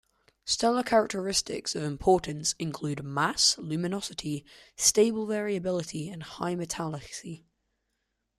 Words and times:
Stellar 0.45 0.81
characteristics 0.81 1.75
of 1.75 1.83
importance 1.83 2.55
include 2.57 3.03
mass 3.03 3.55
and 3.59 3.69
luminosity, 3.69 4.43
stable 4.75 5.27
variability, 5.27 6.09
and 6.09 6.23
high 6.23 6.55
metallicity. 6.55 7.43